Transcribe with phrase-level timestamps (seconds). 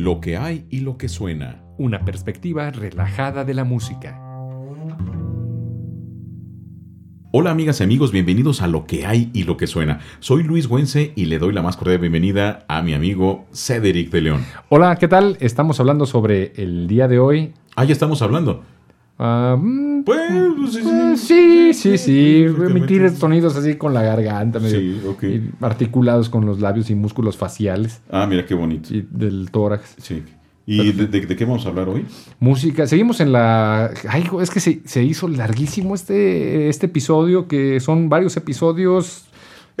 [0.00, 1.62] Lo que hay y lo que suena.
[1.76, 4.18] Una perspectiva relajada de la música.
[7.32, 10.00] Hola amigas y amigos, bienvenidos a Lo que hay y lo que suena.
[10.20, 14.22] Soy Luis Güense y le doy la más cordial bienvenida a mi amigo Cedric de
[14.22, 14.46] León.
[14.70, 15.36] Hola, ¿qué tal?
[15.38, 17.52] Estamos hablando sobre el día de hoy.
[17.76, 18.64] Ah, ya estamos hablando.
[19.58, 20.20] Mm, Pues,
[20.72, 20.88] sí, sí.
[20.88, 22.42] eh, sí, sí, sí.
[22.44, 25.16] Emitir sonidos así con la garganta, medio-
[25.60, 28.94] articulados con los labios y músculos faciales Ah, mira qué bonito.
[28.94, 29.94] y del tórax.
[29.98, 30.22] Sí.
[30.66, 32.04] ¿Y de, de- de qué vamos a hablar hoy?
[32.38, 32.86] Música.
[32.86, 33.90] Seguimos en la.
[34.08, 39.24] Ay, es que se, se hizo larguísimo este, este episodio, que son varios episodios.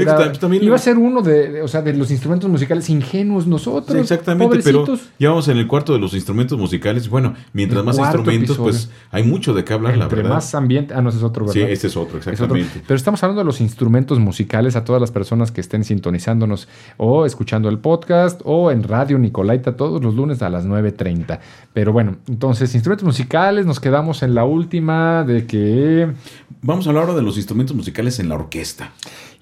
[0.02, 3.46] Era- también- iba a ser uno de, de- o sea, de los instrumentos musicales ingenuos
[3.46, 3.94] nosotros.
[3.96, 5.10] Sí, exactamente, pero pobrecitos.
[5.18, 7.08] ya vamos en el cuarto de los instrumentos musicales.
[7.08, 8.70] Bueno, mientras El más instrumentos, episodio.
[8.72, 10.34] pues hay mucho de qué hablar, la Entre verdad.
[10.34, 10.94] más ambiente.
[10.94, 11.54] Ah, no, ese es otro, ¿verdad?
[11.54, 12.32] sí, es otro, Es otro.
[12.32, 12.82] exactamente.
[12.86, 17.26] Pero estamos hablando de los instrumentos musicales a todas las personas que estén sintonizándonos o
[17.26, 21.40] escuchando el podcast o en Radio Nicolaita todos los lunes a las 9.30.
[21.72, 26.10] Pero bueno, entonces, instrumentos musicales, nos quedamos en la última de que...
[26.62, 28.92] Vamos a hablar ahora de los instrumentos musicales en la orquesta.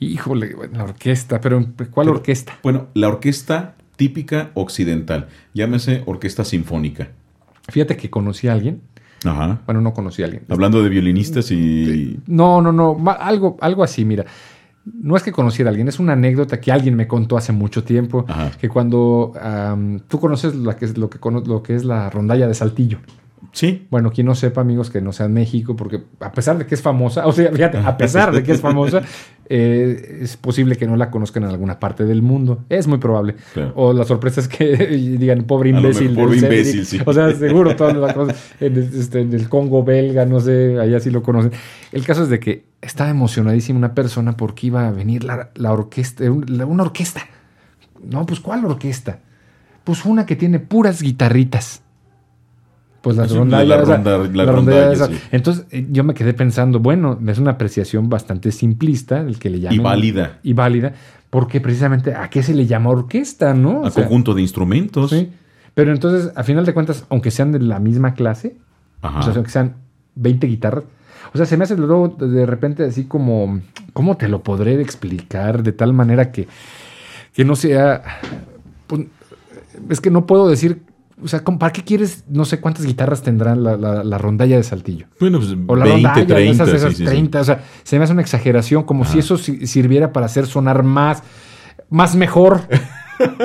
[0.01, 2.59] Híjole, bueno, la orquesta, pero ¿cuál Pero- orquesta?
[2.63, 7.09] Bueno, la orquesta típica occidental, llámese orquesta sinfónica.
[7.69, 8.81] Fíjate que conocí a alguien.
[9.25, 9.61] Ajá.
[9.67, 10.45] Bueno, no conocí a alguien.
[10.49, 12.21] Hablando de violinistas y...
[12.27, 14.25] No, no, no, algo, algo así, mira.
[14.85, 17.85] No es que conociera a alguien, es una anécdota que alguien me contó hace mucho
[17.85, 18.53] tiempo, Ajá.
[18.59, 19.33] que cuando
[20.09, 22.99] tú conoces que es, lo, que cono- lo que es la rondalla de Saltillo.
[23.53, 23.87] Sí.
[23.91, 26.75] Bueno, quien no sepa, amigos, que no sea en México, porque a pesar de que
[26.75, 29.03] es famosa, o sea, fíjate, a pesar de que es famosa,
[29.49, 32.65] eh, es posible que no la conozcan en alguna parte del mundo.
[32.69, 33.37] Es muy probable.
[33.55, 33.73] Claro.
[33.77, 34.77] O la sorpresa es que
[35.19, 36.15] digan, pobre imbécil.
[36.15, 36.59] pobre del Cedric".
[36.59, 37.01] imbécil, sí.
[37.07, 38.37] O sea, seguro todos la conocen.
[38.61, 41.53] En, el- este, en el Congo belga, no sé, allá sí lo conocen.
[41.93, 45.73] El caso es de que estaba emocionadísima una persona porque iba a venir la, la
[45.73, 47.23] orquesta, la- una orquesta.
[48.05, 49.21] No, pues ¿cuál orquesta?
[49.85, 51.83] Pues una que tiene puras guitarritas.
[53.01, 53.77] Pues la Sí, rondalla.
[53.77, 55.07] la ronda- la la rondalla esa.
[55.07, 55.15] sí.
[55.31, 59.61] Entonces eh, yo me quedé pensando, bueno, es una apreciación bastante simplista, el que le
[59.61, 59.75] llaman.
[59.77, 60.39] Y válida.
[60.43, 60.93] Y válida,
[61.31, 63.81] porque precisamente a qué se le llama orquesta, ¿no?
[63.83, 65.11] O A sea, conjunto de instrumentos.
[65.11, 65.31] Sí.
[65.75, 68.57] Pero entonces, a final de cuentas, aunque sean de la misma clase,
[69.01, 69.21] Ajá.
[69.21, 69.77] o sea, aunque sean
[70.17, 70.83] 20 guitarras,
[71.33, 73.61] o sea, se me hace luego de repente así como,
[73.93, 75.63] ¿cómo te lo podré explicar?
[75.63, 76.49] De tal manera que,
[77.33, 78.03] que no sea,
[78.89, 79.03] pues,
[79.89, 80.83] es que no puedo decir,
[81.23, 84.57] o sea, ¿cómo- ¿para qué quieres, no sé cuántas guitarras tendrán la, la- la rondalla
[84.57, 85.07] de Saltillo?
[85.21, 86.65] Bueno, pues O la 20, rondalla, 30.
[86.65, 87.09] esas, esas sí, sí, sí.
[87.09, 89.13] 30, o sea, se me hace una exageración, como Ajá.
[89.13, 91.23] si eso si- sirviera para hacer sonar más,
[91.91, 92.63] más mejor.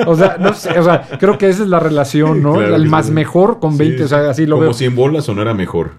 [0.06, 2.54] O sea, no sé, o sea, creo que esa es la relación, ¿no?
[2.54, 3.12] Claro El más sí.
[3.12, 4.72] mejor con 20, Sí, o sea, así lo Como veo.
[4.74, 5.92] si en bolas sonara mejor.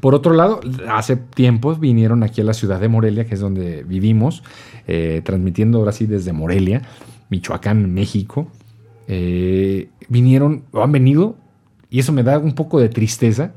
[0.00, 3.82] Por otro lado, hace tiempos vinieron aquí a la ciudad de Morelia, que es donde
[3.82, 4.42] vivimos,
[4.86, 6.80] eh, transmitiendo ahora sí desde Morelia,
[7.28, 8.48] Michoacán, México.
[9.12, 11.36] Eh, vinieron, o han venido,
[11.90, 13.54] y eso me da un poco de tristeza.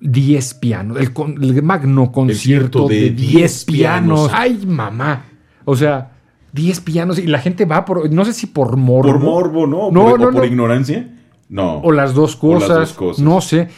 [0.00, 4.28] 10 pianos, el, con- el magno concierto de de 10 10 pianos.
[4.28, 4.30] pianos.
[4.32, 5.24] Ay, mamá.
[5.64, 6.12] O sea,
[6.52, 9.10] 10 pianos y la gente va por, no sé si por morbo.
[9.10, 9.90] Por morbo, ¿no?
[9.90, 10.44] No, por, no, o por no.
[10.44, 11.14] ignorancia.
[11.48, 11.78] No.
[11.78, 12.78] O las dos O las cosas.
[12.78, 13.24] dos cosas.
[13.24, 13.68] No sé.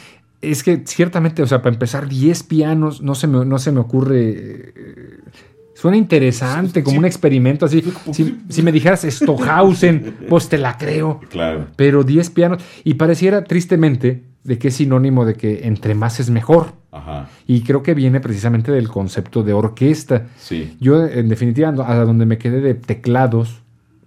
[0.43, 3.81] Es que ciertamente, o sea, para empezar, 10 pianos, no se me, no se me
[3.81, 4.75] ocurre.
[5.81, 6.99] Suena interesante, como Sí.
[6.99, 7.83] un experimento así.
[8.13, 11.21] Si, si me dijeras Stockhausen, pues te la creo.
[11.31, 11.67] Claro.
[11.77, 12.63] Pero 10 pianos.
[12.85, 16.73] Y pareciera tristemente de que es sinónimo de que entre más es mejor.
[16.93, 17.29] Ajá.
[17.47, 20.27] Y creo que viene precisamente del concepto de orquesta.
[20.39, 20.77] Sí.
[20.81, 23.63] Yo, en definitiva, a donde me quedé de teclados,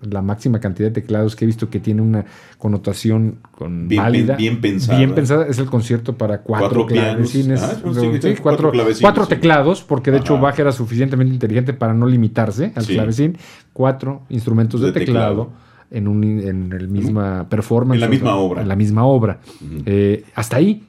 [0.10, 2.26] la máxima cantidad de teclados que he visto que tiene una
[2.58, 4.98] connotación con Bien válida, bien pensada.
[4.98, 7.62] bien pensada, es el concierto para cuatro, clavecines.
[7.62, 10.38] Ah, sí, Sí, exacto, cuatro, clavecines, teclados, porque de hecho.
[10.40, 12.94] Bach era suficientemente inteligente para no limitarse al Sí.
[12.94, 13.38] clavecín.
[13.74, 15.30] Cuatro instrumentos de, De teclado.
[15.46, 15.64] teclado.
[15.92, 17.96] En, un, en el misma performance.
[17.98, 18.62] En la misma obra.
[18.64, 19.40] En la misma obra.
[19.86, 20.84] Eh, hasta ahí.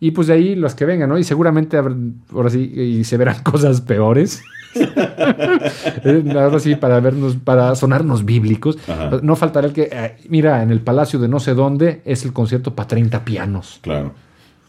[0.00, 1.18] Y pues de ahí los que vengan, ¿no?
[1.18, 4.42] Y seguramente ahora sí y se verán cosas peores.
[4.76, 8.78] Eh, ahora sí, para vernos, para sonarnos bíblicos.
[8.88, 9.20] Ajá.
[9.22, 12.32] No faltará el que, eh, mira, en el palacio de no sé dónde es el
[12.32, 13.78] concierto para 30 pianos.
[13.82, 14.14] Claro.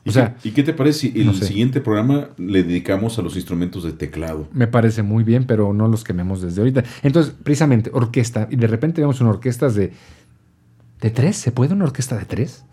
[0.03, 1.45] ¿Y, O sea, qué, y qué te parece si el no sé.
[1.45, 4.47] siguiente programa le dedicamos a los instrumentos de teclado?
[4.53, 6.83] Me parece muy bien, pero no los quememos desde ahorita.
[7.01, 8.47] Entonces, precisamente, orquesta.
[8.51, 9.91] Y de repente vemos una orquesta de.
[11.01, 11.35] ¿De tres?
[11.38, 12.65] ¿Se puede una orquesta de tres?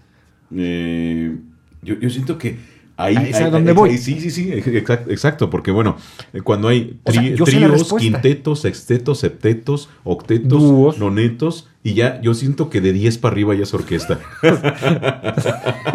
[0.54, 1.36] Eh,
[1.82, 2.58] yo, yo siento que
[2.96, 3.96] Ahí, Ahí es a donde voy.
[3.98, 5.96] sí, sí, sí, exacto, exacto, porque bueno,
[6.32, 10.98] eh, cuando hay O sea, tríos, quintetos, sextetos, septetos, octetos, Dúos.
[10.98, 14.20] nonetos, y ya yo siento que de 10 para arriba ya es orquesta.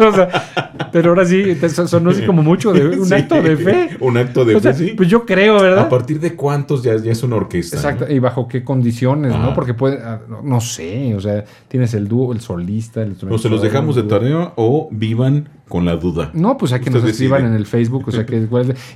[0.00, 1.56] O sea, pero ahora sí,
[1.86, 3.96] sonó así como mucho de un Sí, acto de fe.
[4.00, 4.94] Un acto de O sea, fe, sí.
[4.96, 5.84] Pues yo creo, ¿verdad?
[5.84, 7.76] ¿A partir de cuántos ya, ya es una orquesta?
[7.76, 8.12] Exacto, ¿no?
[8.14, 9.38] y bajo qué condiciones, Ah.
[9.42, 9.54] ¿no?
[9.54, 13.38] Porque puede, ah, no, no sé, o sea, tienes el dúo, el solista, el O
[13.38, 16.30] se los dejamos de tarea o vivan con la duda.
[16.34, 17.54] No, pues hay que nos escriban decide.
[17.54, 18.36] en el Facebook, o sea que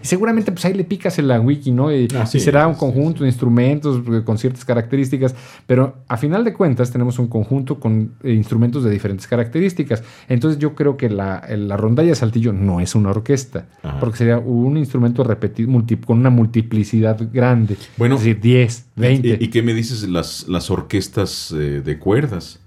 [0.03, 1.93] y seguramente pues ahí le picas en la wiki, ¿no?
[1.95, 5.35] Y, Ah, sí, y será un sí, conjunto de instrumentos eh, con ciertas características,
[5.67, 10.03] pero a final de cuentas tenemos un conjunto con eh, instrumentos de diferentes características.
[10.29, 14.01] Entonces yo creo que la, el- la rondalla de saltillo no es una orquesta, Ajá.
[14.01, 19.29] porque sería un instrumento repetido multi- con una multiplicidad grande, Bueno, es decir, 10, 20.
[19.41, 22.61] ¿Y, y qué me dices de las, las orquestas eh, de cuerdas?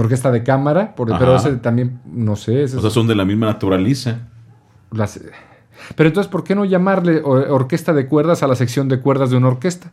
[0.00, 3.24] Orquesta de cámara, por- pero ese también, no sé, ese O sea, son de la
[3.24, 4.28] misma naturaleza.
[4.90, 5.20] las-
[5.94, 9.36] pero entonces, ¿por qué no llamarle orquesta de cuerdas a la sección de cuerdas de
[9.36, 9.92] una orquesta?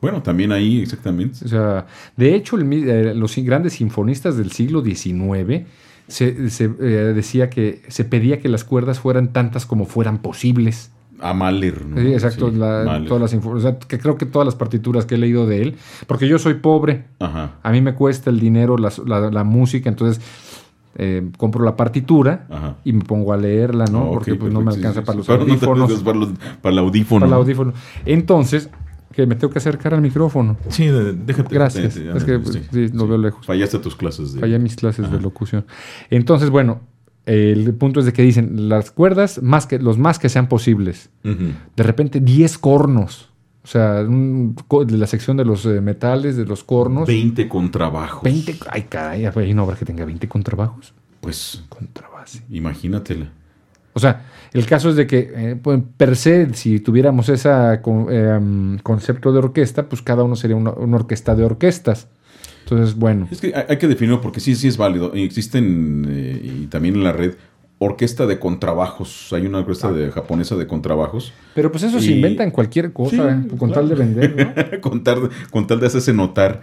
[0.00, 1.44] Bueno, también ahí, exactamente.
[1.44, 1.86] O sea,
[2.16, 5.66] de hecho, el eh, los grandes sinfonistas del siglo XIX
[6.06, 10.92] se, se, eh, decía que se pedía que las cuerdas fueran tantas como fueran posibles.
[11.20, 12.00] A Mahler, ¿no?
[12.00, 13.08] Sí, exacto, Sí, la- Mahler.
[13.08, 15.76] todas las o sea, que creo que todas las partituras que he leído de él,
[16.06, 18.90] porque yo soy pobre, Ajá, a mí me cuesta el dinero, la,
[19.30, 20.20] la música, entonces
[21.00, 22.76] eh, compro la partitura ajá.
[22.84, 24.04] y me pongo a leerla, ¿no?
[24.06, 26.02] Ok, porque pues, no me alcanza sí, para los audífonos.
[26.02, 26.30] para, los-
[26.60, 27.20] para el audífono.
[27.20, 27.72] para el audífono.
[28.04, 28.68] Entonces,
[29.12, 30.56] que me tengo que acercar al micrófono.
[30.68, 31.54] Sí, déjate.
[31.54, 31.94] Gracias.
[31.96, 33.46] déjate, Es que, ándale, sí, lo veo lejos.
[33.46, 34.40] Fallaste tus clases de...
[34.40, 35.64] Fallé mis clases de locución.
[36.10, 36.80] Entonces, bueno,
[37.28, 41.10] el punto es de que dicen las cuerdas, más que, los más que sean posibles.
[41.22, 43.28] De repente, 10 cornos.
[43.62, 47.06] O sea, un de la sección de los eh, metales, de los cornos.
[47.06, 48.22] 20 contrabajos.
[48.22, 48.56] 20.
[48.70, 50.94] Ay, caray, hay una obra que tenga 20 contrabajos.
[51.20, 52.44] Pues, Contrabase.
[52.48, 53.30] imagínatela.
[53.92, 57.50] O sea, el caso es de que, eh, pues, per se, si tuviéramos ese
[58.82, 62.08] concepto de orquesta, pues cada uno sería una, una orquesta de orquestas.
[62.70, 63.28] Entonces, bueno.
[63.30, 65.12] Es que hay, que definirlo porque sí, sí es válido.
[65.14, 67.34] Y Existen, eh, y también en la red,
[67.78, 69.32] orquesta de contrabajos.
[69.32, 71.32] Hay una orquesta de, japonesa de contrabajos.
[71.54, 73.72] Pero pues eso se Y- inventa en cualquier cosa, Sí, con claro.
[73.74, 74.80] tal de vender, ¿no?
[74.80, 76.60] con, tal, con tal de hacerse notar.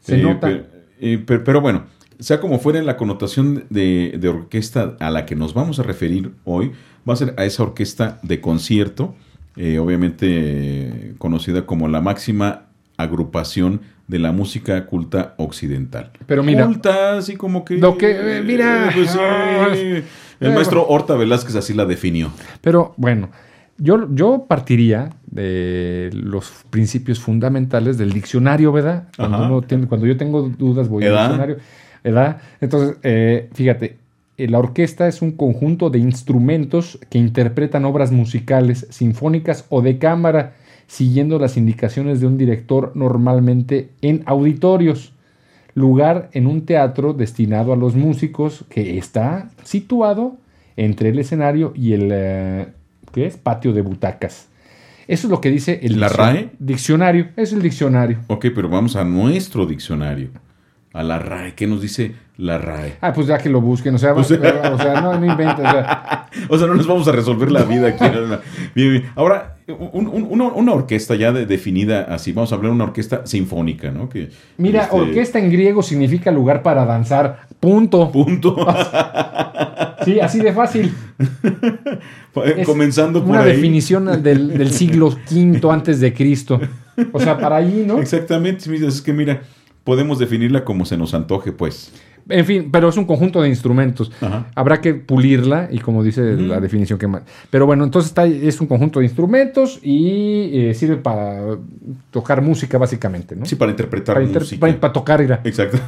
[0.00, 0.46] Se nota.
[0.46, 0.64] Pero,
[1.00, 1.84] eh, pero- pero bueno,
[2.18, 6.32] sea como fuera la connotación de, de orquesta a la que nos vamos a referir
[6.44, 6.72] hoy,
[7.08, 9.14] va a ser a esa orquesta de concierto,
[9.56, 12.67] eh, obviamente eh, conocida como la máxima
[12.98, 16.10] agrupación de la música culta occidental.
[16.26, 17.76] Pero mira- Culta, así como que...
[17.78, 18.90] Lo que- eh, mira.
[18.94, 19.68] pues Ah,
[20.40, 22.30] el maestro Horta Velázquez así la definió.
[22.60, 23.30] Pero bueno,
[23.78, 29.08] yo, yo partiría de los principios fundamentales del diccionario, ¿verdad?
[29.16, 29.46] Cuando, Ajá.
[29.46, 31.22] uno tiene- cuando yo tengo dudas voy al ¿Edad?
[31.24, 31.56] diccionario.
[32.04, 32.38] ¿Verdad?
[32.60, 33.98] Entonces, eh, fíjate,
[34.38, 39.98] eh, la orquesta es un conjunto de instrumentos que interpretan obras musicales, sinfónicas o de
[39.98, 40.54] cámara,
[40.88, 45.12] siguiendo las indicaciones de un director normalmente en auditorios,
[45.74, 50.36] lugar en un teatro destinado a los músicos que está situado
[50.76, 52.66] entre el escenario y el eh,
[53.12, 53.36] ¿qué es?
[53.36, 54.48] patio de butacas.
[55.06, 56.50] Eso es lo que dice el ¿La RAE?
[56.58, 57.28] diccionario.
[57.36, 58.18] Es el diccionario.
[58.26, 60.30] Ok, pero vamos a nuestro diccionario.
[60.94, 61.54] A la RAE.
[61.54, 62.94] ¿Qué nos dice la RAE?
[63.00, 63.94] Ah, pues ya que lo busquen.
[63.94, 64.38] O sea, O sea-
[64.74, 65.58] o sea, no, no inventes.
[65.64, 68.04] o sea, O sea, no les vamos a resolver la vida aquí.
[68.74, 69.04] Bien, bien.
[69.14, 72.84] Ahora, un- un- una, una orquesta ya de- definida así, vamos a hablar de una
[72.84, 74.08] orquesta sinfónica, ¿no?
[74.08, 77.40] Que, mira, este, orquesta en griego significa lugar para danzar.
[77.60, 78.10] Punto.
[78.10, 78.56] Punto.
[80.04, 80.94] Sí, así de fácil.
[82.58, 83.56] Es Comenzando por Una ahí.
[83.56, 86.60] definición del, del siglo V antes de Cristo.
[87.12, 87.98] O sea, para allí, ¿no?
[87.98, 88.72] Exactamente.
[88.86, 89.42] Es que mira,
[89.82, 91.92] podemos definirla como se nos antoje, pues.
[92.28, 94.12] En fin, pero es un conjunto de instrumentos.
[94.20, 94.50] Ajá.
[94.54, 97.22] Habrá que pulirla y como dice la definición que más.
[97.50, 101.56] Pero bueno, entonces está, es un conjunto de instrumentos y eh, sirve para
[102.10, 103.46] tocar música básicamente, ¿no?
[103.46, 104.60] Sí, para interpretar para, inter- música.
[104.60, 105.40] para- para tocar, mira.
[105.44, 105.78] Exacto.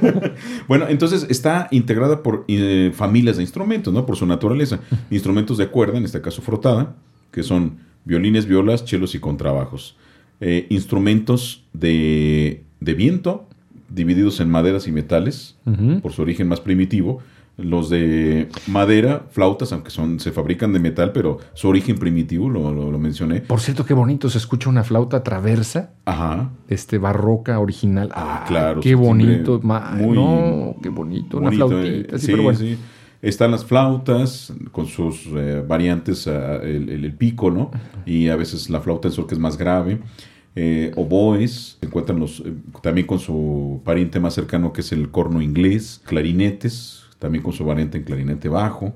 [0.68, 4.06] bueno, entonces está integrada por eh, familias de instrumentos, ¿no?
[4.06, 4.80] Por su naturaleza.
[5.10, 6.94] Instrumentos de cuerda, en este caso frotada,
[7.30, 9.96] que son violines, violas, chelos y contrabajos.
[10.40, 13.48] Eh, instrumentos de, de viento,
[13.90, 15.56] divididos en maderas y metales,
[16.02, 17.18] por su origen más primitivo.
[17.56, 22.72] Los de madera, flautas, aunque son, se fabrican de metal, pero su origen primitivo, lo,
[22.72, 23.42] lo- lo mencioné.
[23.42, 26.48] Por cierto, qué bonito se escucha una flauta traversa, Ajá.
[26.68, 28.08] este barroca original.
[28.14, 29.60] Ah, Ah, claro, Qué bonito.
[29.62, 31.36] muy no, qué bonito.
[31.36, 32.14] Una Bonito, flautita.
[32.16, 32.58] eh, sí, sí, pero bueno.
[32.58, 32.78] sí.
[33.20, 37.70] Están las flautas con sus eh, variantes, ah, el, el- el pico, ¿no?
[38.06, 39.98] Y a veces la flauta en sol que es más grave.
[40.56, 42.52] Eh, oboes, se encuentran los, eh,
[42.82, 46.00] también con su pariente más cercano que es el corno inglés.
[46.04, 48.92] Clarinetes, también con su variante en clarinete bajo.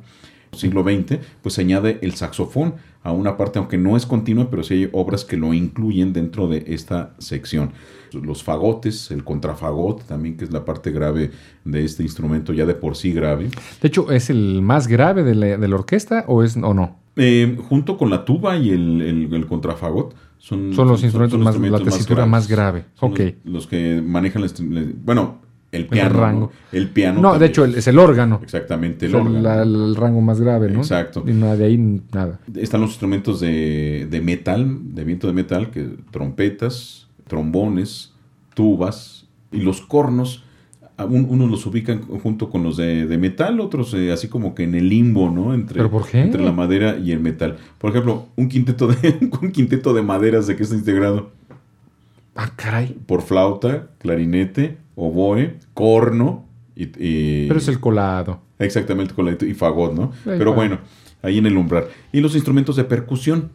[0.52, 4.62] siglo XX, pues se añade el saxofón a una parte, aunque no es continua, pero
[4.62, 7.72] sí hay obras que lo incluyen dentro de esta sección.
[8.12, 11.32] Los fagotes, el contrafagot también, que es la parte grave
[11.64, 13.50] de este instrumento, ya de por sí grave.
[13.82, 16.96] De hecho, ¿es el más grave de la, de la orquesta o, es, o no?
[17.16, 21.58] Eh, junto con la tuba y el, el, el contrafagot, son, Son los instrumentos más,
[21.58, 22.84] la tesitura más, grave.
[22.94, 23.20] Son Ok.
[23.44, 25.38] Los, los que manejan, la estri- la- bueno,
[25.72, 26.20] el El piano.
[26.20, 26.40] rango.
[26.40, 26.78] ¿no?
[26.78, 27.20] El piano.
[27.22, 28.40] No, de hecho, el- es el órgano.
[28.42, 29.42] Exactamente, el O sea, órgano.
[29.42, 30.80] la- el rango más grave, ¿no?
[30.80, 31.24] Exacto.
[31.26, 31.78] Y nada, de ahí
[32.12, 32.40] nada.
[32.54, 38.12] Están los instrumentos de, de metal, de viento de metal, que trompetas, trombones,
[38.54, 40.44] tubas y los cornos.
[40.96, 44.54] A un- Unos los ubican junto con los de, de metal, otros eh, así como
[44.54, 45.52] que en el limbo, ¿no?
[45.54, 46.20] Entre, ¿Pero por qué?
[46.22, 47.56] entre la madera y el metal.
[47.78, 51.30] Por ejemplo, un quinteto de, un quinteto de maderas de que está integrado
[52.36, 52.96] Ah, caray.
[53.06, 56.44] por flauta, clarinete, oboe, corno
[56.76, 58.40] y, y- Pero es el colado.
[58.58, 60.12] Exactamente, la- y fagot, ¿no?
[60.26, 60.56] Ahí Pero va.
[60.56, 60.78] bueno,
[61.22, 61.86] ahí en el umbral.
[62.12, 63.50] Y los instrumentos de percusión,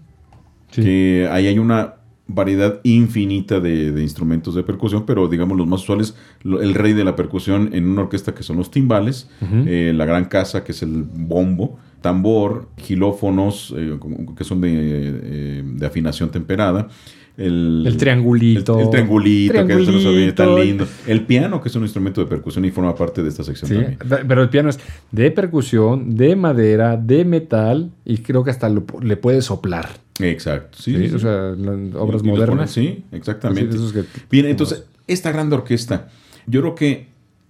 [0.72, 0.84] Sí.
[0.84, 1.96] que ahí hay una
[2.30, 7.04] variedad infinita de, de instrumentos de percusión, pero digamos los más usuales, el rey de
[7.04, 10.82] la percusión en una orquesta que son los timbales, eh, la gran casa que es
[10.84, 13.98] el bombo, tambor, gilófonos eh,
[14.38, 16.88] que son de, eh, de afinación temperada,
[17.36, 18.76] el, El triangulito.
[18.78, 22.28] el, el triangulito, que se oye tan lindo, el piano que es un instrumento de
[22.28, 24.28] percusión y forma parte de esta sección Sí, también.
[24.28, 24.78] pero el piano es
[25.12, 29.88] de percusión, de madera, de metal y creo que hasta lo- le puede soplar.
[30.20, 31.16] Exacto, sí, Sí, sí.
[31.16, 31.54] O sea,
[32.00, 32.50] obras modernas.
[32.50, 33.76] ponen- Sí, Así exactamente.
[33.76, 36.10] esos que- Bien, entonces, esta gran orquesta,
[36.48, 37.08] yo creo que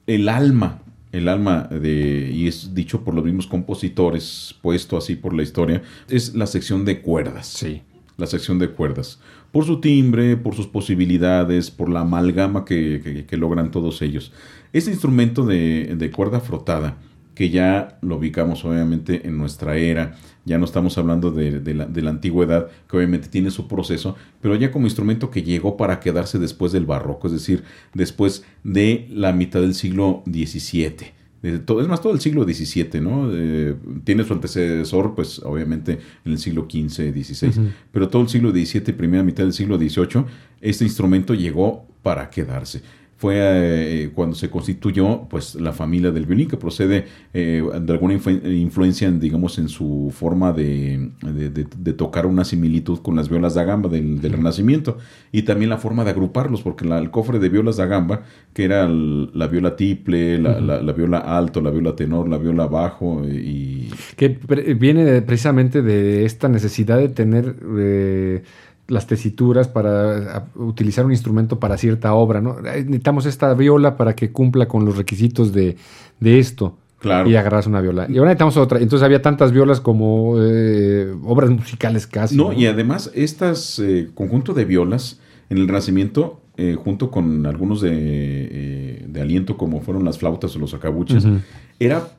[0.07, 5.33] el alma, el alma de, y es dicho por los mismos compositores, puesto así por
[5.33, 7.47] la historia, es la sección de cuerdas.
[7.47, 7.81] Sí.
[8.17, 9.19] La sección de cuerdas.
[9.51, 14.31] Por su timbre, por sus posibilidades, por la amalgama que, que- que logran todos ellos.
[14.73, 16.97] Este instrumento de, de cuerda frotada,
[17.39, 21.86] que ya lo ubicamos obviamente en nuestra era, ya no estamos hablando de, de la,
[21.86, 26.01] de la antigüedad, que obviamente tiene su proceso, pero ya como instrumento que llegó para
[26.01, 31.13] quedarse después del barroco, es decir, después de la mitad del siglo XVII.
[31.41, 33.29] De todo, es más, todo el siglo XVII, ¿no?
[33.31, 37.72] Eh, tiene su antecesor, pues, obviamente, en el siglo XV, XVI.
[37.93, 40.25] Pero todo el siglo XVII primera mitad del siglo XVIII,
[40.60, 42.81] este instrumento llegó para quedarse.
[43.19, 48.13] Fue eh, cuando se constituyó, pues, la familia del violín, que procede eh, de alguna
[48.13, 53.17] influ- influencia, en, digamos, en su forma de, de- de- de tocar una similitud con
[53.17, 54.97] las violas da gamba del, del Renacimiento.
[55.33, 58.21] Y también la forma de agruparlos, porque la- el cofre de violas da gamba,
[58.53, 62.38] que era el- la viola tiple, la, la- la viola alto, la viola tenor, la
[62.38, 63.89] viola bajo eh, y...
[64.15, 68.43] Que pre- viene precisamente de esta necesidad de tener eh,
[68.89, 72.60] las tesituras para utilizar un instrumento para cierta obra, ¿no?
[72.62, 75.77] Necesitamos esta viola para que cumpla con los requisitos de,
[76.19, 76.77] de esto.
[77.00, 77.29] Claro.
[77.29, 78.08] Y agarras una viola.
[78.10, 78.79] Y ahora necesitamos otra.
[78.79, 82.36] Entonces había tantas violas como eh, obras musicales casi.
[82.36, 85.19] No, y además, estas eh, conjunto de violas
[85.50, 90.60] en el Renacimiento, eh, junto con algunos de, de aliento, como fueron las flautas o
[90.60, 91.25] los acabuches,
[91.79, 92.10] era,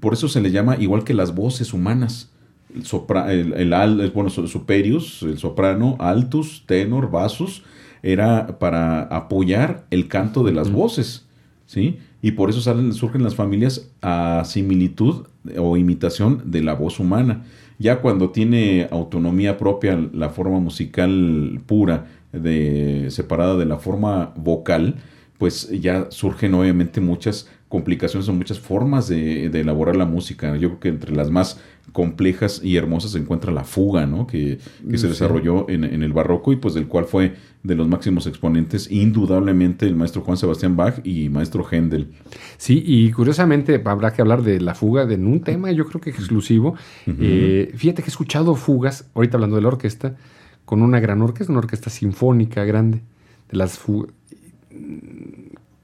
[0.00, 2.30] por eso se le llama igual que las voces humanas.
[2.74, 7.62] El, sopra- el, el bueno, su- superius, el soprano, altus, tenor, basus,
[8.02, 11.26] era para apoyar el canto de las voces,
[11.66, 11.98] ¿sí?
[12.22, 15.26] Y por eso salen, surgen las familias a similitud
[15.58, 17.44] o imitación de la voz humana.
[17.78, 24.96] Ya cuando tiene autonomía propia la forma musical pura, de, separada de la forma vocal,
[25.38, 30.56] pues ya surgen obviamente muchas complicaciones o muchas formas de, de elaborar la música.
[30.56, 31.60] Yo creo que entre las más
[31.92, 34.26] complejas y hermosas se encuentra la fuga, ¿no?
[34.26, 34.58] Que,
[34.88, 38.26] que se desarrolló en, en el barroco y pues del cual fue de los máximos
[38.26, 42.08] exponentes indudablemente el maestro Juan Sebastián Bach y maestro Händel.
[42.56, 46.00] Sí, y curiosamente habrá que hablar de la fuga de en un tema, yo creo
[46.00, 46.74] que exclusivo.
[47.06, 50.16] Eh, fíjate que he escuchado fugas, ahorita hablando de la orquesta,
[50.64, 53.02] con una gran orquesta, una orquesta sinfónica grande.
[53.50, 54.12] De las fugas.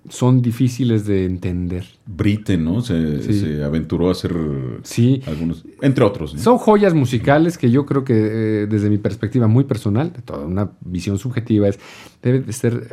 [0.09, 1.85] Son difíciles de entender.
[2.07, 2.81] Britten, ¿no?
[2.81, 3.41] Se, Sí.
[3.41, 4.33] se aventuró a hacer
[4.83, 6.35] Sí, algunos, entre otros.
[6.35, 6.41] ¿no?
[6.41, 10.47] Son joyas musicales que yo creo que eh, desde mi perspectiva muy personal, de toda
[10.47, 11.79] una visión subjetiva, es
[12.23, 12.89] debe de ser,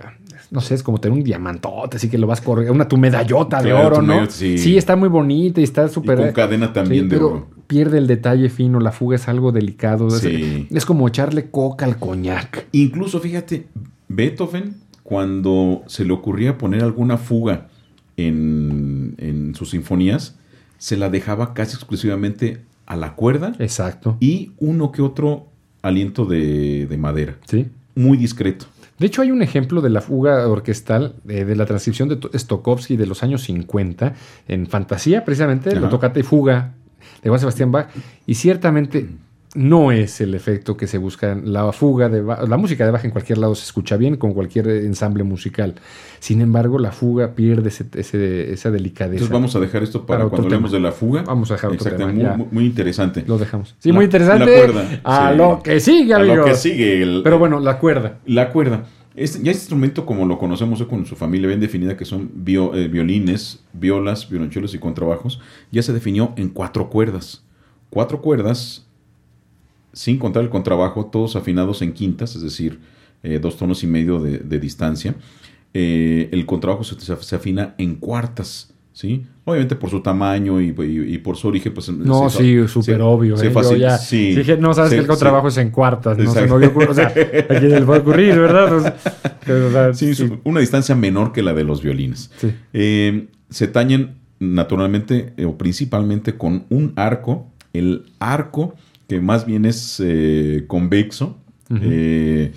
[0.51, 3.61] no sé, es como tener un diamantote, así que lo vas corriendo, una tu medallota
[3.61, 4.07] de oro, ¿no?
[4.07, 4.77] medallota, sí.
[4.77, 6.17] está muy bonita y está súper...
[6.17, 7.47] con cadena también Sí, de pero oro.
[7.67, 10.07] pierde el detalle fino, la fuga es algo delicado.
[10.07, 10.67] es- Sí.
[10.71, 12.65] Es, como echarle coca al coñac.
[12.71, 13.67] Incluso, fíjate,
[14.09, 17.67] Beethoven, cuando se le ocurría poner alguna fuga
[18.17, 20.35] en, en sus sinfonías,
[20.77, 24.17] se la dejaba casi exclusivamente a la cuerda Exacto.
[24.19, 25.47] y uno que otro
[25.81, 27.37] aliento de, de madera.
[27.47, 27.67] Sí.
[27.95, 28.65] Muy discreto.
[28.99, 32.29] De hecho, hay un ejemplo de la fuga orquestal eh, de la transcripción de To-
[32.37, 34.13] Stokowski de los años 50
[34.47, 35.79] en Fantasía, precisamente, Ajá.
[35.79, 36.73] la tocata y fuga
[37.21, 37.87] de Juan Sebastián Bach,
[38.25, 39.09] y ciertamente
[39.55, 41.35] no es el efecto que se busca.
[41.35, 44.33] La fuga de Bach- la música de Bach en cualquier lado se escucha bien con
[44.33, 45.75] cualquier ensamble musical.
[46.19, 49.13] Sin embargo, la fuga pierde ese- ese- esa delicadeza.
[49.13, 51.21] Entonces vamos a dejar esto para, cuando hablemos de la fuga.
[51.23, 52.37] Vamos a dejar otro Exacto, tema, muy, ya.
[52.51, 53.23] muy- interesante.
[53.27, 53.75] Lo dejamos.
[53.79, 54.45] Sí, La- muy interesante.
[54.45, 55.37] la cuerda, A sí.
[55.37, 56.37] lo que sigue, A amigos.
[56.37, 57.03] lo que sigue.
[57.03, 58.19] el- Pero bueno, la cuerda.
[58.25, 58.85] La cuerda.
[59.15, 62.87] Este, ya este instrumento, como lo conocemos con su familia bien definida, que son eh,
[62.91, 65.39] violines, violas, violonchelos y contrabajos,
[65.71, 67.43] ya se definió en cuatro cuerdas.
[67.91, 68.87] Cuatro cuerdas,
[69.93, 72.79] sin contar el contrabajo, todos afinados en quintas, es decir,
[73.23, 75.15] eh, dos tonos y medio de, de distancia.
[75.73, 79.25] Eh, el contrabajo se, se afina en cuartas, ¿sí?
[79.45, 81.89] Obviamente por su tamaño y, y- y por su origen, pues...
[81.89, 83.37] No, se- sí, se- súper se- obvio.
[83.37, 83.51] se ¿eh?
[83.53, 84.35] Yo ya sí.
[84.35, 86.17] dije, no, sabes Se- que el contrabajo se- es en cuartas.
[86.17, 86.91] No se me había ocurrido.
[86.91, 87.13] O sea, a
[87.59, 88.95] quién le puede ocurrir, ¿verdad?
[89.45, 92.29] Pero, o sea, Sí, sí, una distancia menor que la de los violines.
[92.37, 92.51] sí.
[92.73, 97.47] Eh, se tañen naturalmente o principalmente con un arco.
[97.73, 98.75] El arco,
[99.07, 101.37] que más bien es eh, convexo,
[101.81, 102.51] eh,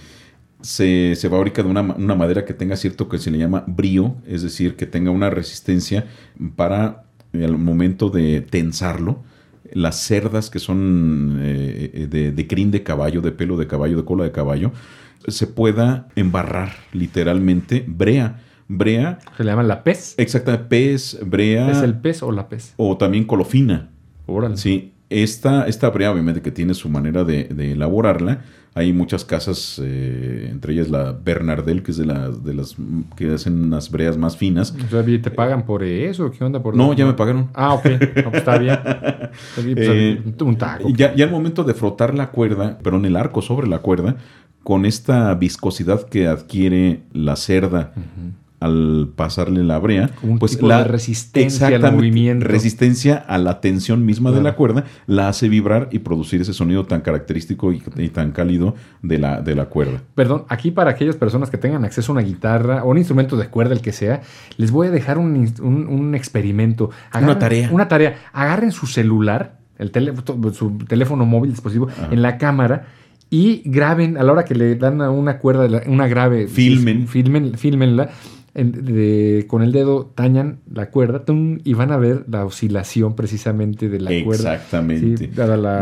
[0.61, 4.17] se, se fabrica de una, una madera que tenga cierto que se le llama brío,
[4.27, 6.07] es decir, que tenga una resistencia
[6.57, 9.23] para eh, al momento de tensarlo.
[9.73, 14.05] Las cerdas que son eh, de, de crin de caballo, de pelo de caballo, de
[14.05, 14.73] cola de caballo,
[15.29, 18.43] se pueda embarrar literalmente brea.
[18.69, 20.15] Brea Se le llama la pez.
[20.19, 22.75] Exactamente, pez, brea ¿Es el pez o la pez?
[22.77, 23.91] o también colofina.
[24.27, 24.57] Órale.
[24.57, 28.43] Sí, esta, esta brea obviamente que tiene su manera de, de elaborarla.
[28.75, 32.77] Hay muchas casas, eh, entre ellas la Bernardel, que es de las, de las
[33.17, 34.75] que hacen unas breas más finas.
[34.87, 36.31] O sea, ¿y ¿te pagan por eso?
[36.31, 36.63] ¿Qué onda?
[36.63, 37.49] Por No, ya me pagaron.
[37.55, 37.87] Ah, ok.
[37.87, 38.79] No, pues está bien.
[39.55, 40.89] Sí, pues, Eh, un taco.
[40.95, 44.17] Ya, ya al momento de frotar la cuerda, perdón, el arco sobre la cuerda,
[44.63, 47.93] con esta viscosidad que adquiere la cerda
[48.59, 52.47] al pasarle la brea, un pues tipo la de resistencia al movimiento.
[52.47, 56.85] resistencia a la tensión misma de la cuerda, la hace vibrar y producir ese sonido
[56.87, 60.03] tan característico y, y tan cálido de la, de la cuerda.
[60.15, 63.49] Perdón, aquí para aquellas personas que tengan acceso a una guitarra o un instrumento de
[63.49, 64.23] cuerda, el que sea,
[64.57, 66.91] les voy a dejar un, un- un experimento.
[67.15, 67.69] Una tarea.
[67.71, 68.17] Una tarea.
[68.33, 70.15] Agarren su celular, el tele-
[70.55, 72.09] su teléfono móvil, dispositivo, Ajá.
[72.11, 72.87] en la cámara
[73.29, 76.47] y graben a la hora que le dan a una cuerda, una grave.
[76.49, 77.07] Filmen.
[77.09, 78.09] Filmen, filmenla.
[78.57, 83.15] En- de- con el dedo tañan la cuerda tum, y van a ver la oscilación
[83.15, 84.55] precisamente de la cuerda.
[84.55, 85.17] Exactamente.
[85.19, 85.31] Sí,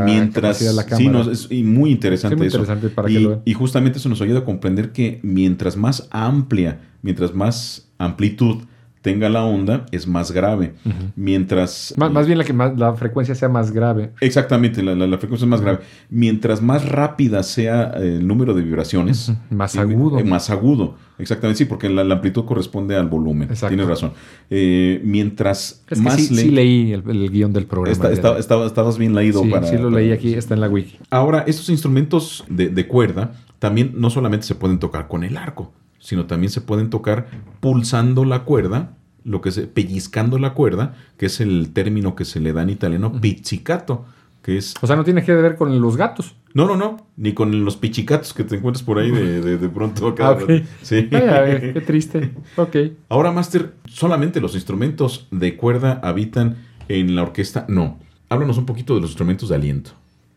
[0.04, 1.24] mientras capacidad de la sí, cámara.
[1.24, 2.90] no, es y muy interesante Sí, muy eso.
[2.94, 3.42] para y, que lo vean.
[3.44, 8.64] y justamente eso nos ayuda a comprender que mientras más amplia, mientras más amplitud
[9.04, 10.72] tenga la onda, es más grave.
[11.14, 14.12] Mientras Más, más bien la que más, la frecuencia sea más grave.
[14.22, 15.80] Exactamente, la, la- la frecuencia es más grave.
[16.08, 20.18] Mientras más rápida sea eh, el número de vibraciones, más agudo.
[20.18, 20.96] eh, más agudo.
[21.18, 23.50] Exactamente, sí, porque la, la amplitud corresponde al volumen.
[23.50, 23.68] Exacto.
[23.68, 24.12] Tienes razón.
[24.48, 27.92] Eh, mientras Es que más sí, sí lento- leí el, el guion del programa.
[27.92, 29.66] Está- de- está- estaba- estabas bien leído sí, para.
[29.66, 30.96] sí lo para- leí aquí, está en la wiki.
[31.10, 35.72] Ahora, estos instrumentos de, de cuerda también no solamente se pueden tocar con el arco,
[36.04, 37.28] sino también se pueden tocar
[37.60, 42.40] pulsando la cuerda, lo que se pellizcando la cuerda, que es el término que se
[42.40, 44.04] le da en italiano pizzicato,
[44.42, 46.36] que es O sea, no tiene que ver con los gatos.
[46.52, 49.68] no, no, no, ni con los pichicatos que te encuentras por ahí de, de, de
[49.70, 50.14] pronto.
[50.18, 50.40] Ah, ok.
[50.40, 50.46] rato.
[50.82, 51.08] Sí.
[51.10, 52.34] Ay, a ver, qué triste.
[52.56, 52.76] Ok.
[53.08, 56.56] Ahora, Master, solamente los instrumentos de cuerda habitan
[56.88, 57.64] en la orquesta.
[57.70, 57.98] No.
[58.28, 59.92] Háblanos un poquito de los instrumentos de aliento.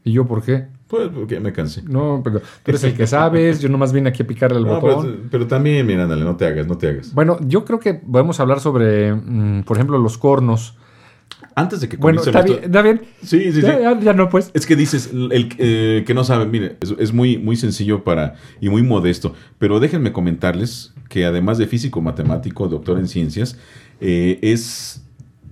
[0.05, 0.67] ¿Y yo por qué?
[0.87, 1.81] Pues porque me cansé.
[1.83, 5.05] No, pero tú eres el que sabes, yo nomás vine aquí a picarle No, botón.
[5.05, 7.13] pues, pero también, mira, ándale, no te hagas, no te hagas.
[7.13, 10.77] Bueno, yo creo que podemos hablar sobre, mm, por ejemplo, los cornos.
[11.55, 13.01] Antes de que Bueno, comience está bien, historia- está bien.
[13.21, 13.61] Sí, sí, sí.
[13.61, 14.49] Ya, ya- ya no, pues.
[14.53, 18.35] Es que dices, el eh, que no sabe, mire, es, es muy, muy sencillo para
[18.61, 23.57] y muy modesto, pero déjenme comentarles que además de físico matemático, doctor en ciencias,
[23.99, 25.03] eh, es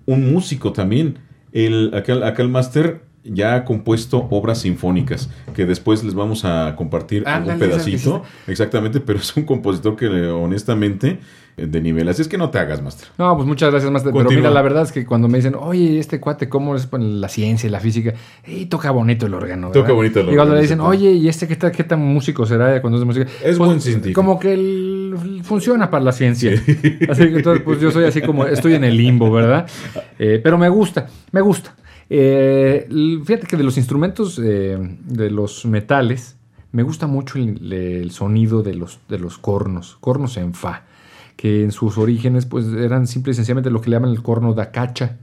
[0.05, 1.17] un músico también.
[1.51, 6.75] El, acá, acá el máster ya ha compuesto obras sinfónicas que después les vamos a
[6.75, 8.23] compartir algún esa que pedacito.
[8.47, 11.19] Exactamente, pero es un compositor que eh, honestamente
[11.57, 12.07] eh, de nivel.
[12.09, 13.07] Así es que no te hagas, máster.
[13.17, 14.11] No, pues muchas gracias, Master.
[14.13, 17.29] Pero mira, la verdad es que cuando me dicen, oye, este cuate, ¿cómo es la
[17.29, 18.13] ciencia y la física?
[18.45, 19.71] Y toca bonito el órgano.
[19.71, 22.45] Toca bonito el Y cuando órgano, le dicen, oye, ¿y este qué, qué tan músico
[22.45, 23.27] será cuando es de música?
[23.43, 24.21] Es buen científico.
[24.21, 26.51] Como que el- funciona para la ciencia.
[27.09, 29.65] Así que entonces, pues yo soy así como, estoy en el limbo, ¿verdad?
[30.17, 31.75] Eh, pero me gusta, me gusta.
[32.09, 32.87] Eh,
[33.25, 36.37] fíjate que de los instrumentos eh, de los metales,
[36.71, 40.83] me gusta mucho el, el sonido de los, de los cornos, cornos en fa,
[41.35, 44.53] que en sus orígenes pues eran simple y sencillamente lo que le llaman el corno
[44.53, 45.17] da cacha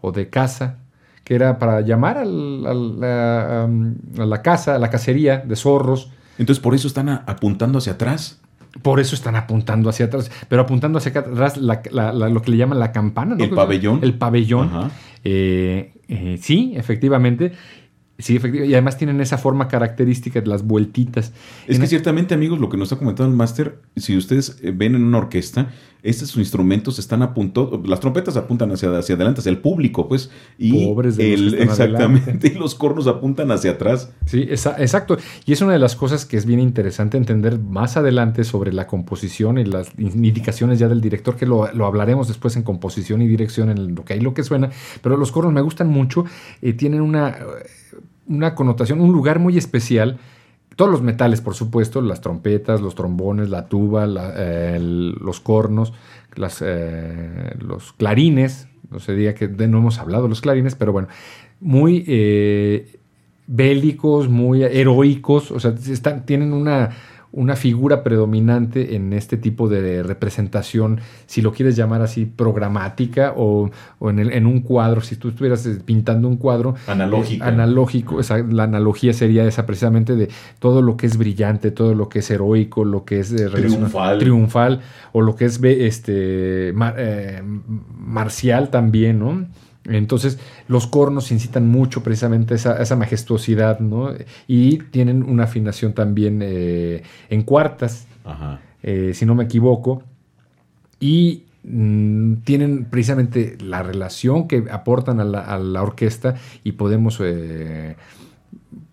[0.00, 0.78] o de casa,
[1.24, 6.10] que era para llamar al- al- a, a la casa, a la cacería de zorros.
[6.38, 8.40] Entonces por eso están a- apuntando hacia atrás.
[8.82, 12.50] Por eso están apuntando hacia atrás, pero apuntando hacia atrás la- la- la- lo que
[12.52, 13.42] le llaman la campana, ¿no?
[13.44, 14.00] El pabellón.
[14.02, 14.68] El pabellón.
[14.68, 14.90] Ajá.
[15.24, 17.52] Eh, eh, sí, efectivamente.
[18.20, 18.70] Sí, efectivamente.
[18.72, 21.32] Y además tienen esa forma característica de las vueltitas.
[21.68, 24.72] Es En- que ciertamente, amigos, lo que nos ha comentado el máster, si ustedes eh,
[24.74, 25.68] ven en una orquesta,
[26.02, 30.86] estos instrumentos están apuntados, las trompetas apuntan hacia, hacia adelante, hacia el público, pues, y
[30.86, 32.48] Pobres de los que están exactamente, adelante.
[32.54, 34.12] y los cornos apuntan hacia atrás.
[34.26, 35.16] Sí, esa- exacto.
[35.44, 38.86] Y es una de las cosas que es bien interesante entender más adelante sobre la
[38.86, 43.26] composición y las indicaciones ya del director, que lo, lo hablaremos después en composición y
[43.26, 44.70] dirección, en lo que hay lo que suena.
[45.02, 46.24] Pero los cornos me gustan mucho,
[46.62, 47.36] eh, tienen una,
[48.26, 50.18] una connotación, un lugar muy especial.
[50.78, 55.92] Todos los metales, por supuesto, las trompetas, los trombones, la tuba, eh, los cornos,
[56.60, 61.08] eh, los clarines, no se diga que no hemos hablado de los clarines, pero bueno,
[61.58, 62.96] muy eh,
[63.48, 65.74] bélicos, muy heroicos, o sea,
[66.24, 66.90] tienen una,
[67.30, 73.70] una figura predominante en este tipo de representación, si lo quieres llamar así, programática o,
[73.98, 76.74] o en, el- en un cuadro, si tú estuvieras eh, pintando un cuadro,
[77.44, 81.94] eh, analógico, esa- la analogía sería esa precisamente de todo lo que es brillante, todo
[81.94, 84.18] lo que es heroico, lo que es eh, Triunfal.
[84.18, 84.80] triunfal,
[85.12, 87.42] o lo que es este mar- eh,
[87.98, 89.46] marcial también, ¿no?
[89.88, 94.12] Entonces, los cornos incitan mucho precisamente esa, esa majestuosidad, ¿no?
[94.46, 98.60] Y tienen una afinación también eh, en cuartas, Ajá.
[98.82, 100.02] eh, si no me equivoco,
[101.00, 107.18] y mm, tienen precisamente la relación que aportan a la, a la orquesta y podemos...
[107.22, 107.96] eh,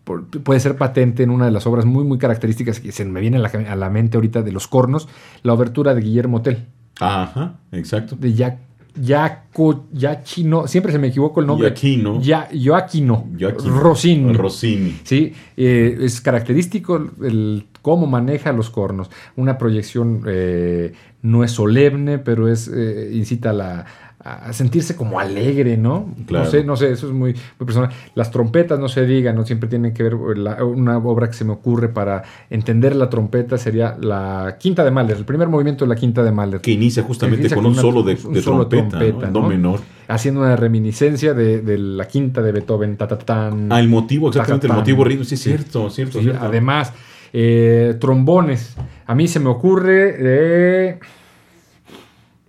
[0.03, 3.19] por- puede ser patente en una de las obras muy muy características que se me
[3.21, 5.07] viene a la, a la mente ahorita de los cornos,
[5.43, 6.65] la obertura de Guillermo Tell,
[6.99, 8.15] Ajá, exacto.
[8.15, 8.59] de Ya,
[8.95, 11.69] Yaco, Yachino, siempre se me equivoco el nombre.
[11.69, 12.21] Giacchino.
[12.21, 13.79] Ya, Joaquino, Joaquino.
[13.79, 14.33] Rossini.
[14.33, 14.95] Rossini.
[15.03, 19.09] Sí, eh, es característico el cómo maneja los cornos.
[19.35, 23.85] Una proyección eh, no es solemne, pero es eh, incita a, la-
[24.27, 26.09] a sentirse como alegre, ¿no?
[26.25, 26.45] Claro.
[26.45, 27.91] No sé, no sé, eso es muy, muy personal.
[28.15, 30.15] Las trompetas, no se diga, no siempre tienen que ver.
[30.37, 34.89] la- una obra que se me ocurre para entender la trompeta sería la quinta de
[34.91, 36.59] Mahler, el primer movimiento de la quinta de Mahler.
[36.61, 39.79] Que inicia justamente Inicia con con un solo de, un de solo trompeta, trompeta, menor.
[40.07, 43.71] Haciendo una reminiscencia de, de la quinta de Beethoven, ta, ta, tan.
[43.71, 45.23] Ah, el motivo, exactamente, el motivo ritmo.
[45.23, 45.49] Sí, es Sí.
[45.49, 46.43] cierto, cierto, Sí, cierto.
[46.43, 46.93] además,
[47.33, 48.75] eh, trombones.
[49.05, 50.99] A mí se me ocurre de.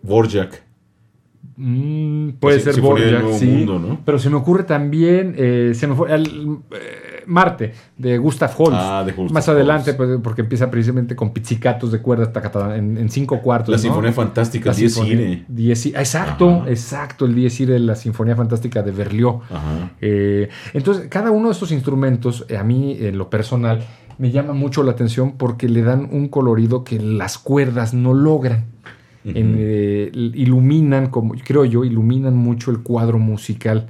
[0.02, 0.62] Borjak.
[1.56, 3.46] Mm, puede Sí, ser Borjak, Nuevo sí.
[3.46, 4.00] Mundo, ¿no?
[4.04, 5.34] Pero se me ocurre también.
[5.36, 6.14] eh, se me fue.
[6.14, 8.72] el, eh, Marte, de Gustav Holst.
[8.80, 12.30] Ah, de Gustav Más adelante, pues, porque empieza precisamente con pizzicatos de cuerdas
[12.76, 13.70] en, en cinco cuartos.
[13.70, 13.82] La ¿no?
[13.82, 15.44] Sinfonía Fantástica, Irae.
[15.48, 16.00] Dies Irae.
[16.02, 16.70] Exacto, Ajá.
[16.70, 19.42] exacto, el Dies Irae, la Sinfonía Fantástica de Berlioz.
[20.00, 23.84] Eh, entonces, cada uno de estos instrumentos, a mí, en lo personal,
[24.18, 28.66] me llama mucho la atención porque le dan un colorido que las cuerdas no logran.
[29.34, 33.88] Eh, iluminan, como creo yo, iluminan mucho el cuadro musical.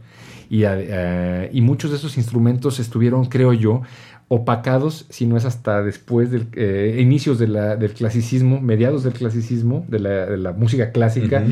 [0.49, 3.83] Y, eh, y muchos de esos instrumentos estuvieron, creo yo,
[4.29, 9.12] opacados, si no es hasta después del eh, inicios de la- del clasicismo, mediados del
[9.12, 11.44] clasicismo, de la, de la música clásica,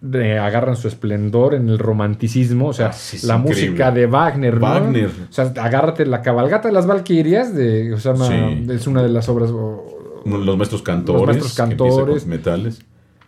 [0.00, 3.66] de- agarran su esplendor en el romanticismo, o sea, Ah, sí, la increíble.
[3.70, 4.60] música de Wagner, ¿no?
[4.60, 5.06] Wagner.
[5.28, 8.66] O sea, agárrate la cabalgata de las Valquirias, de, o sea, una- Sí.
[8.70, 9.50] es una de las obras.
[9.50, 11.20] o- Los maestros cantores.
[11.20, 12.84] Los maestros que con metales.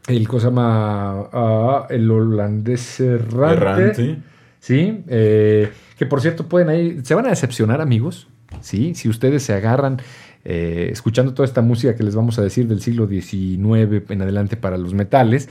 [0.08, 3.56] El cosa ah, el holandés errante.
[3.56, 4.18] Errante.
[4.60, 8.28] Sí, eh, que por cierto pueden ahí, se van a decepcionar amigos,
[8.60, 9.98] sí, si ustedes se agarran
[10.44, 14.56] eh, escuchando toda esta música que les vamos a decir del siglo XIX en adelante
[14.56, 15.48] para los metales,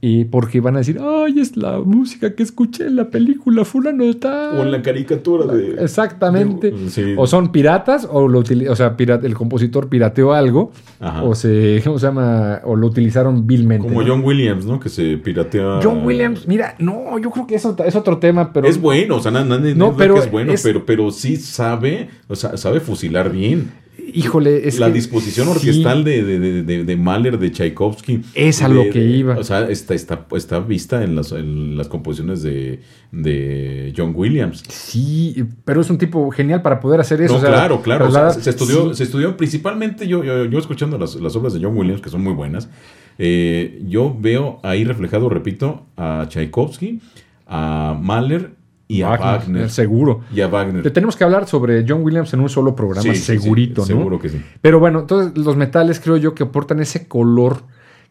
[0.00, 4.04] y porque van a decir, ay, es la música que escuché en la película fulano
[4.04, 4.56] de tal.
[4.58, 5.82] O en la caricatura de.
[5.82, 6.70] Exactamente.
[6.70, 7.14] de- sí.
[7.16, 11.24] O son piratas, o, lo utili- o sea, pira- el compositor pirateó algo, Ajá.
[11.24, 12.60] o se, ¿cómo se llama?
[12.64, 13.88] O lo utilizaron vilmente.
[13.88, 14.08] Como ¿no?
[14.08, 14.78] John Williams, ¿no?
[14.78, 15.80] Que se piratea.
[15.82, 18.68] John Williams, mira, no, yo creo que eso es otro tema, pero.
[18.68, 22.08] es bueno, o sea, No, no, pero que es bueno, es- pero, pero sí sabe,
[22.28, 23.72] o sea, sabe fusilar bien.
[24.14, 28.20] Híjole, es la que disposición orquestal de, de, de, de, de Mahler, de Tchaikovsky.
[28.34, 29.36] Es a lo que iba.
[29.36, 32.80] O sea, está, está, está vista en las, en las composiciones de,
[33.12, 34.62] de John Williams.
[34.68, 37.34] Sí, pero es un tipo genial para poder hacer eso.
[37.34, 38.06] No, o sea, claro, claro.
[38.06, 38.96] o sea, trasladar- se, estudió, sí.
[38.98, 42.22] se estudió principalmente, yo, yo, yo escuchando las, las obras de John Williams, que son
[42.22, 42.68] muy buenas,
[43.18, 47.00] eh, yo veo ahí reflejado, repito, a Tchaikovsky,
[47.46, 48.52] a Mahler
[48.88, 49.70] y a Wagner.
[49.70, 50.22] Seguro.
[50.34, 50.82] Y a Wagner.
[50.82, 53.82] Le tenemos que hablar sobre John Williams en un solo programa, Sí, sí, sí, segurito,
[53.82, 53.86] ¿no?
[53.86, 54.42] Seguro que sí.
[54.62, 57.62] Pero bueno, entonces los metales creo yo que aportan ese color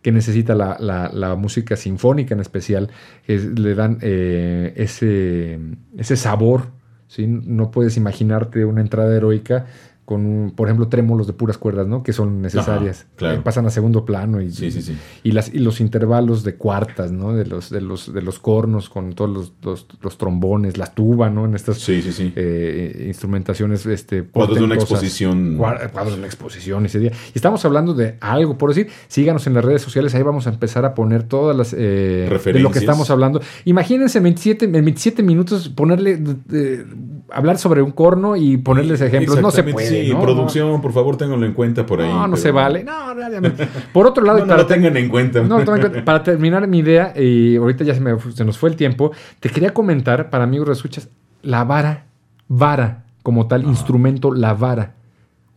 [0.04, 2.90] que necesita la, la- la música sinfónica en especial,
[3.26, 5.60] que le dan eh, ese,
[5.98, 6.68] ese sabor.
[7.08, 7.26] ¿sí?
[7.28, 9.66] No puedes imaginarte una entrada heroica
[10.08, 12.02] con, un- por ejemplo, trémolos de puras cuerdas, ¿no?
[12.02, 13.02] Que son necesarias.
[13.02, 13.44] Ajá, claro.
[13.44, 14.96] Pasan a segundo plano y, Sí, sí, sí.
[15.22, 17.34] y, las, y los intervalos de cuartas, ¿no?
[17.34, 21.30] De los, de los, de los cornos con todos los, los, los trombones, la tuba,
[21.30, 21.44] ¿no?
[21.44, 22.32] En estas Sí, sí, sí.
[22.38, 25.58] eh, instrumentaciones este, Cuadros de una exposición.
[25.58, 27.12] Cuadros de una exposición ese día.
[27.12, 30.52] Y estamos hablando de algo, por decir, síganos en las redes sociales, ahí vamos a
[30.52, 31.74] empezar a poner todas las...
[31.74, 32.78] eh, de lo que Referencias.
[32.78, 33.42] estamos hablando.
[33.66, 36.18] Imagínense en 27, en 27 minutos ponerle...
[36.54, 36.86] eh,
[37.30, 39.42] hablar sobre un corno y ponerles ejemplos.
[39.42, 40.22] No se puede, Sí, ¿no?
[40.22, 42.08] producción, por favor, ténganlo en cuenta por ahí.
[42.10, 42.84] No, no pero- se vale.
[42.84, 43.68] No, realmente.
[43.94, 45.42] Por otro lado, No, y para lo tengan en cuenta.
[45.42, 45.60] no,
[46.06, 49.50] para terminar mi idea, y ahorita ya se, me, se nos fue el tiempo, te
[49.50, 51.10] quería comentar, para amigos escuchas,
[51.44, 52.06] la vara,
[52.48, 54.94] vara, como tal, instrumento, la vara,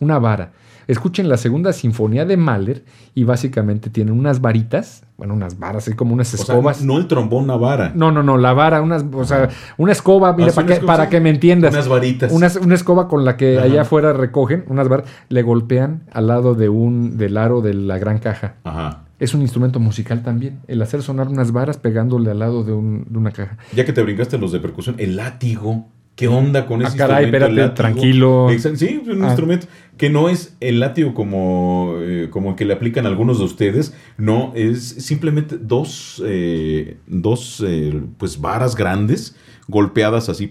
[0.01, 0.53] una vara.
[0.91, 5.95] Escuchen la segunda sinfonía de Mahler y básicamente tienen unas varitas, bueno, unas varas, así
[5.97, 6.83] como unas O sea, escobas.
[6.83, 7.93] no el trombón, una vara.
[7.95, 9.49] No, no, no, la vara, unas, o sea,
[9.79, 11.73] una escoba, mira, Ah, para, que, escoba, para que me entiendas.
[11.73, 12.33] Unas varitas.
[12.33, 13.67] Unas- una escoba con la que Ajá.
[13.67, 17.99] allá afuera recogen, unas varas, le golpean al lado de un, del aro de la
[17.99, 18.55] gran caja.
[18.65, 19.05] Ajá.
[19.21, 23.07] Es un instrumento musical también, el hacer sonar unas varas pegándole al lado de, un-
[23.09, 23.59] de una caja.
[23.77, 25.87] Ya que te brincaste los de percusión, el látigo.
[26.21, 27.47] ¿Qué onda con Ah, ese caray, instrumento?
[27.55, 28.51] espérate, tranquilo.
[28.51, 29.27] Exacto, Sí, es un Ah.
[29.29, 33.45] instrumento que no es el látigo como, eh, como el que le aplican algunos de
[33.47, 33.95] ustedes.
[34.19, 39.35] No, es simplemente dos, eh, dos eh, pues varas grandes
[39.67, 40.47] golpeadas así.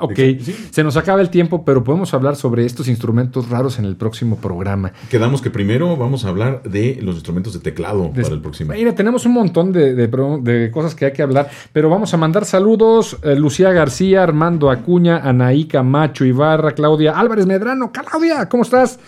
[0.00, 0.68] Ok, Sí.
[0.70, 4.36] se nos acaba el tiempo, pero podemos hablar sobre estos instrumentos raros en el próximo
[4.36, 4.92] programa.
[5.08, 8.72] Quedamos que primero vamos a hablar de los instrumentos de teclado Des- para el próximo.
[8.72, 12.44] Mira, tenemos un montón de, de cosas que hay que hablar, pero vamos a mandar
[12.44, 13.16] saludos.
[13.22, 17.92] eh, Lucía García, Armando Acuña, Anaí Camacho Ibarra, Claudia Álvarez Medrano.
[17.92, 18.98] Claudia, ¿cómo estás?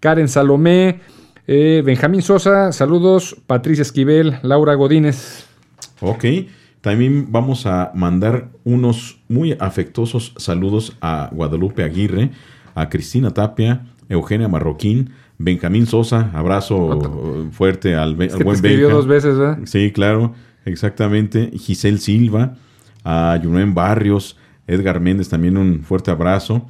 [0.00, 1.00] Karen Salomé,
[1.46, 3.36] eh, Benjamín Sosa, saludos.
[3.46, 5.46] Patricia Esquivel, Laura Godínez.
[6.00, 6.24] Ok,
[6.84, 12.30] también vamos a mandar unos muy afectuosos saludos a Guadalupe Aguirre,
[12.74, 16.98] a Cristina Tapia, Eugenia Marroquín, Benjamín Sosa, abrazo
[17.46, 18.96] eh, fuerte al, Es te buen escribió Benja.
[18.96, 19.58] dos veces, ¿verdad?
[19.64, 20.34] Sí, claro,
[20.66, 21.50] exactamente.
[21.56, 22.54] Giselle Silva,
[23.02, 26.66] a Yunuen Barrios, Edgar Méndez, también un fuerte abrazo.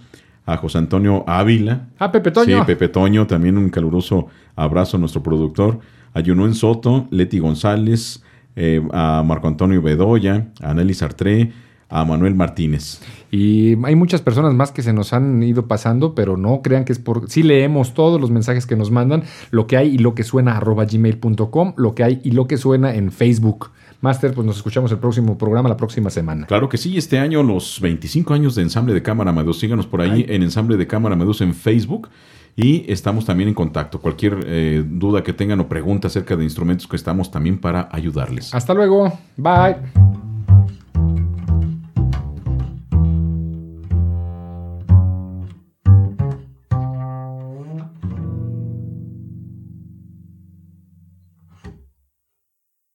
[0.47, 2.59] A José Antonio Ávila, Ah, Pepe Toño.
[2.59, 5.81] Sí, Pepe Toño, también un caluroso abrazo a nuestro productor.
[6.13, 8.23] A Yunuen Soto, Leti González,
[8.57, 11.53] eh, a Marco Antonio Bedoya, a Nelly Sartré,
[11.89, 13.01] a Manuel Martínez.
[13.31, 16.93] Y hay muchas personas más que se nos han ido pasando, pero no crean que
[16.93, 17.31] es por...
[17.31, 20.57] Sí leemos todos los mensajes que nos mandan, lo que hay y lo que suena
[20.57, 23.71] arroba gmail.com, lo que hay y lo que suena en Facebook.
[24.01, 26.47] Master, pues nos escuchamos el próximo programa la próxima semana.
[26.47, 29.61] Claro que sí, este año los 25 años de Ensamble de Cámara Medus.
[29.61, 32.09] Síganos por ahí en Ensamble de Cámara Medus en Facebook.
[32.57, 34.01] Y estamos también en contacto.
[34.01, 38.55] Cualquier eh, duda que tengan o pregunta acerca de instrumentos que estamos también para ayudarles.
[38.55, 39.19] Hasta luego.
[39.37, 40.24] Bye.